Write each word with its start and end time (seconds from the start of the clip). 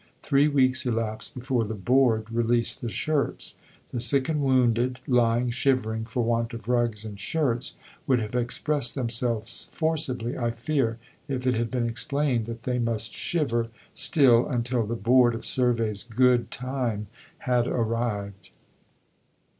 Three 0.23 0.47
weeks 0.47 0.83
elapsed 0.87 1.35
before 1.35 1.63
the 1.63 1.75
Board 1.75 2.31
released 2.31 2.81
the 2.81 2.89
shirts. 2.89 3.55
The 3.91 3.99
sick 3.99 4.27
and 4.29 4.41
wounded, 4.41 4.99
lying 5.05 5.51
shivering 5.51 6.05
for 6.05 6.23
want 6.23 6.55
of 6.55 6.67
rugs 6.67 7.05
and 7.05 7.19
shirts, 7.19 7.75
would 8.07 8.19
have 8.19 8.33
expressed 8.33 8.95
themselves 8.95 9.69
forcibly, 9.71 10.35
I 10.35 10.49
fear, 10.49 10.97
if 11.27 11.45
it 11.45 11.53
had 11.53 11.69
been 11.69 11.85
explained 11.87 12.47
that 12.47 12.63
they 12.63 12.79
must 12.79 13.13
shiver 13.13 13.67
still 13.93 14.47
until 14.47 14.87
the 14.87 14.95
Board 14.95 15.35
of 15.35 15.45
Survey's 15.45 16.03
good 16.03 16.49
time 16.49 17.05
had 17.37 17.67
arrived. 17.67 18.49